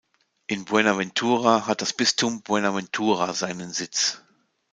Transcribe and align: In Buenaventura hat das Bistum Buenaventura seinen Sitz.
In 0.47 0.65
Buenaventura 0.65 1.67
hat 1.67 1.83
das 1.83 1.93
Bistum 1.93 2.41
Buenaventura 2.41 3.33
seinen 3.35 3.71
Sitz. 3.71 4.19